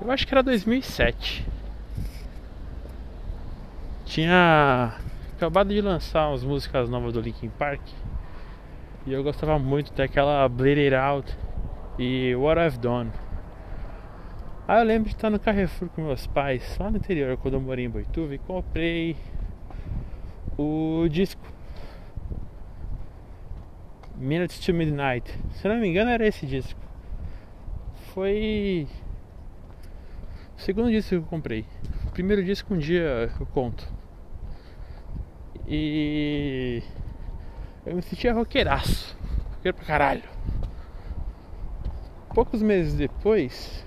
[0.00, 1.46] Eu acho que era 2007.
[4.06, 4.94] Tinha
[5.36, 7.82] acabado de lançar umas músicas novas do Linkin Park.
[9.06, 11.36] E eu gostava muito daquela Bleed It Out
[11.98, 13.10] e What I've Done.
[14.66, 17.60] Aí eu lembro de estar no Carrefour com meus pais, lá no interior, quando eu
[17.60, 19.16] morei em Boituva, e comprei
[20.56, 21.42] o disco
[24.16, 25.30] Minutes to Midnight.
[25.52, 26.80] Se não me engano, era esse disco.
[28.14, 28.86] Foi
[30.60, 31.64] segundo disco que eu comprei.
[32.12, 33.86] Primeiro disco um dia eu conto.
[35.66, 36.82] E
[37.86, 39.16] eu me sentia roqueiraço.
[39.56, 40.22] Roqueiro pra caralho.
[42.34, 43.84] Poucos meses depois,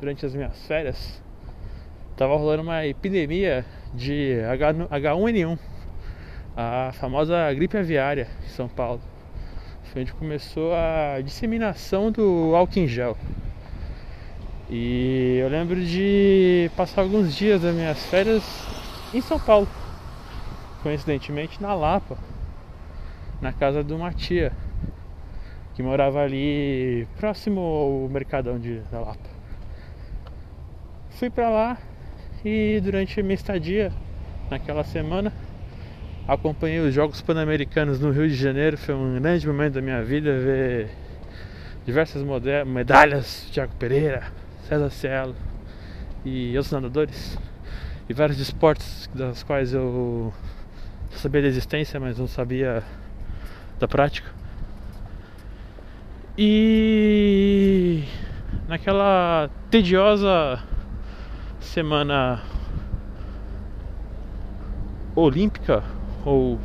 [0.00, 1.22] durante as minhas férias,
[2.16, 3.64] tava rolando uma epidemia
[3.94, 5.58] de H1N1,
[6.56, 9.00] a famosa gripe aviária em São Paulo.
[9.84, 13.16] Foi onde começou a disseminação do álcool em gel.
[14.70, 18.44] E eu lembro de passar alguns dias das minhas férias
[19.14, 19.66] em São Paulo,
[20.82, 22.18] coincidentemente na Lapa,
[23.40, 24.52] na casa de uma tia
[25.74, 29.30] que morava ali próximo ao Mercadão de, da Lapa.
[31.12, 31.78] Fui para lá
[32.44, 33.90] e durante a minha estadia
[34.50, 35.32] naquela semana
[36.26, 38.76] acompanhei os Jogos Pan-Americanos no Rio de Janeiro.
[38.76, 40.90] Foi um grande momento da minha vida ver
[41.86, 42.22] diversas
[42.66, 44.30] medalhas, Thiago Pereira,
[44.68, 45.34] César Cielo
[46.26, 47.38] e outros nadadores
[48.06, 50.30] e vários esportes das quais eu
[51.10, 52.82] sabia da existência, mas não sabia
[53.80, 54.28] da prática.
[56.36, 58.04] E
[58.68, 60.62] naquela tediosa
[61.60, 62.42] semana
[65.16, 65.82] olímpica
[66.26, 66.58] ou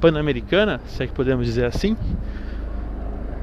[0.00, 1.96] pan-americana, se é que podemos dizer assim,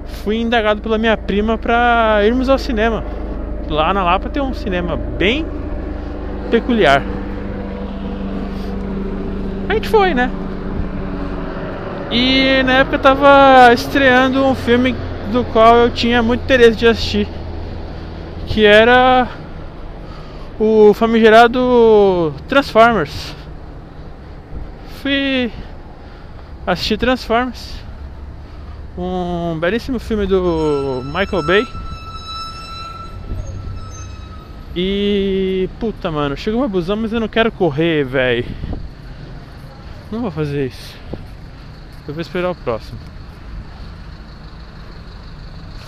[0.05, 3.28] fui indagado pela minha prima para irmos ao cinema.
[3.69, 5.45] Lá na Lapa tem um cinema bem
[6.49, 7.03] peculiar.
[9.67, 10.31] A gente foi, né?
[12.11, 14.95] E na época tava estreando um filme
[15.31, 17.27] do qual eu tinha muito interesse de assistir,
[18.47, 19.27] que era
[20.59, 23.35] o famigerado Transformers.
[25.03, 25.51] Fui
[26.65, 27.75] assistir Transformers,
[28.97, 31.88] um belíssimo filme do Michael Bay.
[34.81, 38.45] E puta, mano, chegou uma busão, mas eu não quero correr, velho.
[40.09, 40.95] Não vou fazer isso.
[42.07, 42.97] Eu vou esperar o próximo.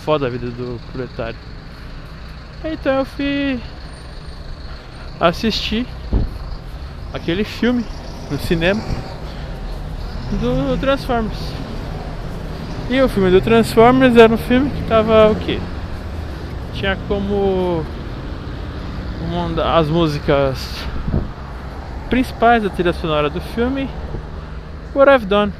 [0.03, 1.37] Foda a vida do proletário.
[2.65, 3.61] Então eu fui
[5.21, 5.87] assistir
[7.13, 7.85] aquele filme
[8.29, 8.81] no cinema
[10.41, 11.39] do Transformers.
[12.89, 15.61] E o filme do Transformers era um filme que tava o quê?
[16.73, 17.85] Tinha como
[19.21, 20.85] uma as músicas
[22.09, 23.89] principais da trilha sonora do filme
[24.93, 25.53] What I've Done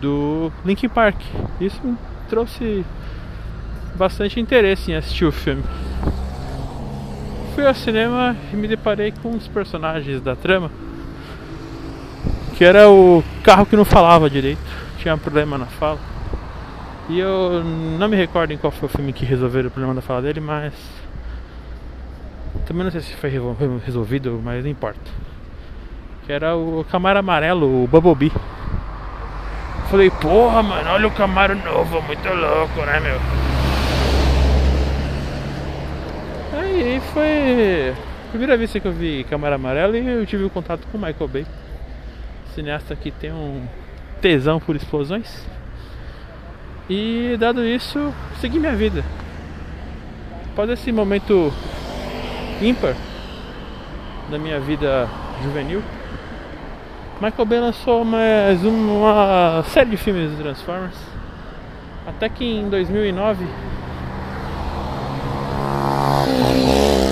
[0.00, 1.16] do Linkin Park.
[1.60, 1.80] Isso
[2.28, 2.84] trouxe
[3.94, 5.62] bastante interesse em assistir o filme.
[7.54, 10.70] Fui ao cinema e me deparei com os personagens da trama,
[12.56, 14.60] que era o carro que não falava direito,
[14.98, 15.98] tinha um problema na fala.
[17.10, 17.64] E eu
[17.98, 20.38] não me recordo em qual foi o filme que resolveram o problema da fala dele,
[20.38, 20.72] mas
[22.66, 23.32] também não sei se foi
[23.84, 25.10] resolvido, mas não importa.
[26.24, 28.30] Que era o Camaro amarelo, o Bumblebee.
[29.90, 33.18] Falei, porra, mano, olha o Camaro novo, muito louco, né, meu?
[36.60, 40.50] Aí foi a primeira vez que eu vi Camaro amarelo e eu tive o um
[40.50, 41.46] contato com o Michael Bay.
[42.54, 43.66] Cineasta que tem um
[44.20, 45.44] tesão por explosões.
[46.92, 49.04] E dado isso, segui minha vida.
[50.50, 51.52] Após esse momento
[52.60, 52.96] ímpar
[54.28, 55.08] da minha vida
[55.40, 55.84] juvenil,
[57.20, 60.96] Michael Bay lançou mais uma série de filmes de Transformers.
[62.08, 63.46] Até que em 2009,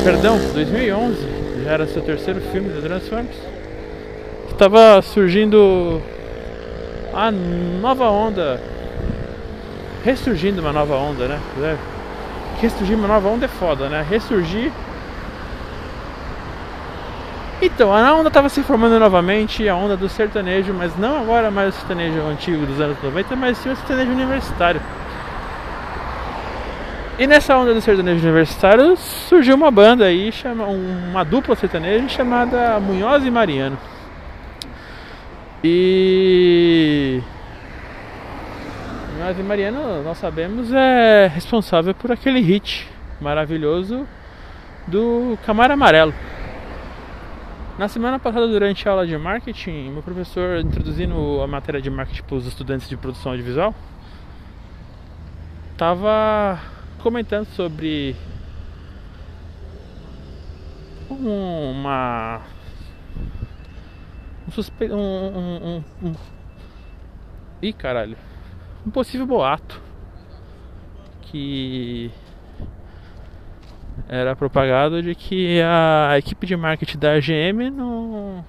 [0.03, 3.37] perdão, 2011, já era seu terceiro filme de Transformers.
[4.51, 6.03] Estava surgindo
[7.15, 8.61] a nova onda,
[10.05, 11.79] ressurgindo uma nova onda, né?
[12.61, 14.05] Ressurgir uma nova onda é foda, né?
[14.09, 14.73] Ressurgir
[17.61, 21.75] então, a onda estava se formando novamente, a onda do sertanejo, mas não agora mais
[21.75, 24.81] o sertanejo antigo dos anos 90, mas sim o sertanejo universitário.
[27.19, 30.33] E nessa onda do sertanejo universitário surgiu uma banda aí,
[31.11, 33.77] uma dupla sertaneja chamada Munhoz e Mariano.
[35.65, 36.48] E
[39.29, 42.89] Munhoz e Mariano, nós sabemos, é responsável por aquele hit
[43.21, 44.07] maravilhoso
[44.87, 46.15] do Camaro Amarelo.
[47.79, 52.23] Na semana passada, durante a aula de marketing, meu professor introduzindo a matéria de marketing
[52.23, 53.75] para os estudantes de produção audiovisual,
[55.73, 56.59] estava
[57.03, 58.17] comentando sobre
[61.11, 62.41] uma
[64.47, 66.15] um suspeito um, um, um, um
[67.61, 68.17] ih caralho
[68.87, 69.81] um possível boato
[71.23, 72.11] que
[74.09, 78.45] era propagado de que a equipe de marketing da GM não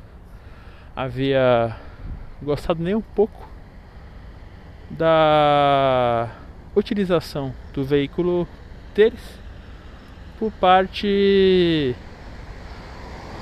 [0.95, 1.75] havia
[2.41, 3.49] gostado nem um pouco
[4.89, 6.29] da
[6.75, 8.47] utilização do veículo
[8.95, 9.39] deles
[10.37, 11.95] por parte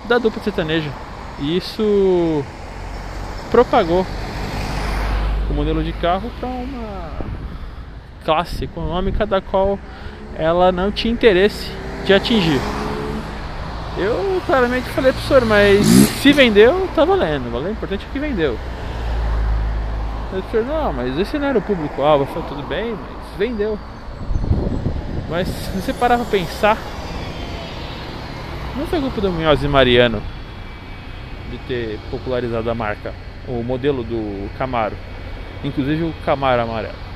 [0.07, 0.91] da dupla sertaneja.
[1.39, 2.43] E isso
[3.51, 4.05] propagou
[5.57, 7.09] modelo de carro para uma
[8.23, 9.79] classe econômica da qual
[10.37, 11.71] ela não tinha interesse
[12.05, 12.61] de atingir.
[13.97, 17.51] Eu claramente falei pro senhor, mas se vendeu, tá valendo.
[17.51, 18.55] O importante é que vendeu.
[20.31, 22.27] Ele falou, não, mas esse não era o público-alvo.
[22.27, 23.79] Falei, tudo bem, mas vendeu.
[25.27, 26.77] Mas se você parar pra pensar,
[28.75, 30.21] não foi culpa do Munhoz e Mariano
[31.49, 33.13] de ter popularizado a marca,
[33.47, 34.95] o modelo do Camaro,
[35.63, 37.07] inclusive o Camaro amarelo.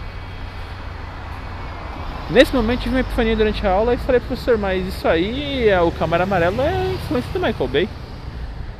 [2.31, 5.81] Nesse momento tive uma epifania durante a aula e falei, professor, mas isso aí, é,
[5.81, 7.89] o Camaro Amarelo é influência do Michael Bay.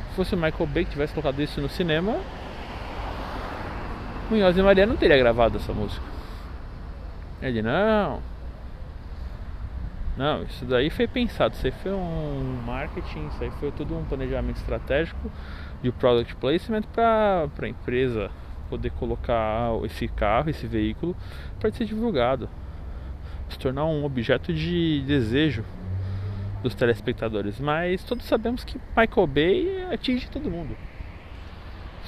[0.08, 2.16] Se fosse o Michael Bay que tivesse colocado isso no cinema,
[4.30, 6.02] Munhoz e Maria não teria gravado essa música.
[7.42, 8.20] Ele, não.
[10.16, 14.04] Não, isso daí foi pensado, isso aí foi um marketing, isso aí foi todo um
[14.04, 15.30] planejamento estratégico
[15.82, 18.30] de product placement para a empresa
[18.72, 21.14] poder colocar esse carro, esse veículo,
[21.60, 22.48] para ser divulgado
[23.52, 25.62] se tornar um objeto de desejo
[26.62, 27.60] dos telespectadores.
[27.60, 30.74] Mas todos sabemos que Michael Bay atinge todo mundo.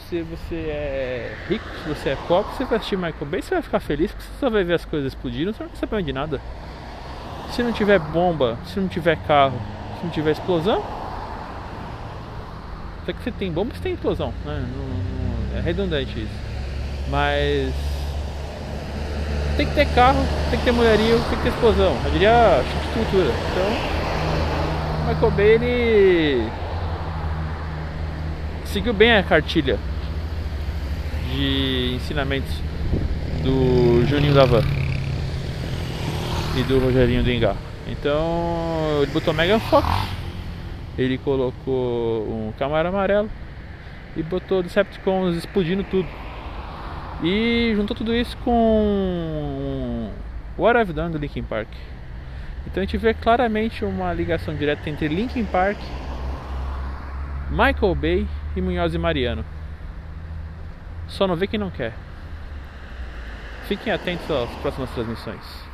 [0.08, 3.62] Se você é rico, se você é pobre, você vai assistir Michael Bay, você vai
[3.62, 6.12] ficar feliz porque você só vai ver as coisas explodindo, você não vai saber de
[6.12, 6.40] nada.
[7.50, 9.60] Se não tiver bomba, se não tiver carro,
[9.98, 10.82] se não tiver explosão,
[13.02, 14.66] até que você tem bomba, você tem explosão, né?
[14.76, 16.53] Não, não, é redundante isso.
[17.08, 17.72] Mas
[19.56, 21.96] tem que ter carro, tem que ter mulherio, tem que ter explosão.
[22.04, 23.30] Eu diria estrutura.
[23.50, 23.94] Então,
[25.06, 26.48] Michael Bay ele
[28.64, 29.78] seguiu bem a cartilha
[31.32, 32.50] de ensinamentos
[33.42, 34.62] do Juninho da Van
[36.56, 37.56] e do Rogerinho do Engar.
[37.86, 39.86] Então ele botou Mega Fox,
[40.96, 43.30] ele colocou um Camaro amarelo
[44.16, 46.08] e botou Decepticons explodindo tudo.
[47.24, 50.10] E juntou tudo isso com
[50.58, 51.68] What I've Done do Linkin Park.
[52.66, 55.78] Então a gente vê claramente uma ligação direta entre Linkin Park,
[57.50, 59.42] Michael Bay e Munhoz e Mariano.
[61.08, 61.94] Só não vê quem não quer.
[63.68, 65.73] Fiquem atentos às próximas transmissões.